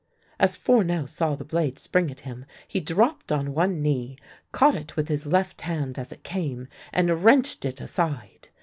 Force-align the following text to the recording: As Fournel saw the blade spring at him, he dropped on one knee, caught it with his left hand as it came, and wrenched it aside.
As 0.39 0.55
Fournel 0.55 1.05
saw 1.05 1.35
the 1.35 1.45
blade 1.45 1.77
spring 1.77 2.09
at 2.09 2.21
him, 2.21 2.45
he 2.67 2.79
dropped 2.79 3.31
on 3.31 3.53
one 3.53 3.83
knee, 3.83 4.17
caught 4.51 4.73
it 4.73 4.95
with 4.95 5.09
his 5.09 5.27
left 5.27 5.61
hand 5.61 5.99
as 5.99 6.11
it 6.11 6.23
came, 6.23 6.67
and 6.91 7.23
wrenched 7.23 7.65
it 7.65 7.79
aside. 7.79 8.49